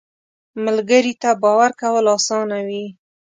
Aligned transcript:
ملګری 0.63 1.13
ته 1.21 1.29
باور 1.41 1.71
کول 1.81 2.05
اسانه 2.17 2.59
وي 2.67 2.85